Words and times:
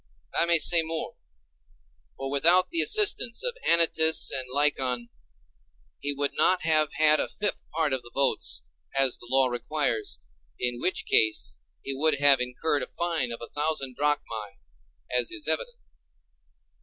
And 0.25 0.35
I 0.35 0.45
may 0.45 0.57
say 0.57 0.81
more; 0.81 1.15
for 2.17 2.31
without 2.31 2.71
the 2.71 2.81
assistance 2.81 3.43
of 3.43 3.55
Anytus 3.67 4.31
and 4.31 4.47
Lycon, 4.51 5.09
he 5.99 6.11
would 6.11 6.33
not 6.33 6.63
have 6.63 6.91
had 6.93 7.19
a 7.19 7.27
fifth 7.29 7.67
part 7.69 7.93
of 7.93 8.01
the 8.01 8.09
votes, 8.11 8.63
as 8.97 9.19
the 9.19 9.27
law 9.29 9.45
requires, 9.49 10.17
in 10.57 10.79
which 10.81 11.05
case 11.05 11.59
he 11.83 11.93
would 11.95 12.17
have 12.17 12.41
incurred 12.41 12.81
a 12.81 12.87
fine 12.87 13.31
of 13.31 13.41
a 13.43 13.49
thousand 13.53 13.95
drachmæ, 13.95 14.57
as 15.15 15.29
is 15.29 15.47
evident. 15.47 15.77